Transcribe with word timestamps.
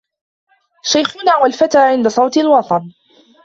شيخنا 0.83 1.37
والفتى 1.37 1.77
عند 1.87 2.07
صـوت 2.07 2.37
الوطن 2.37 2.91